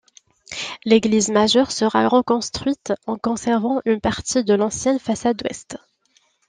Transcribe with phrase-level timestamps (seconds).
[0.83, 5.77] L'église majeure sera reconstruite en conservant une partie de l'ancienne façade ouest.